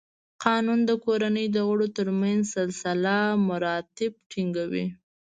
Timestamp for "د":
0.89-0.91, 1.51-1.57